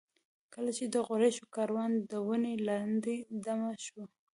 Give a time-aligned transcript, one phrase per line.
[0.53, 3.15] کله چې د قریشو کاروان د ونې لاندې
[3.45, 4.03] دمه شو.